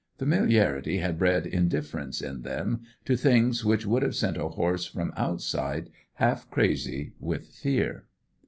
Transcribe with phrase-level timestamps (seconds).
[0.17, 5.13] Familiarity had bred indifference in them to things which would have sent a horse from
[5.15, 8.05] outside half crazy with fear.